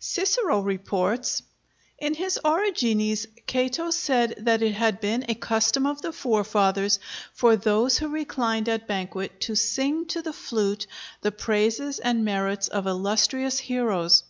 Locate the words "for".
7.32-7.54